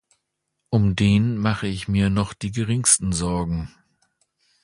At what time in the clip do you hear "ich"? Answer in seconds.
1.67-1.87